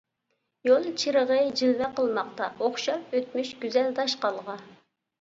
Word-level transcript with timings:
يول 0.69 0.87
چىرىغى 1.03 1.37
جىلۋە 1.61 1.91
قىلماقتا. 2.01 2.49
ئوخشار 2.65 3.07
ئۆتمۈش 3.21 3.55
گۈزەل 3.63 3.97
داشقالغا. 4.05 4.63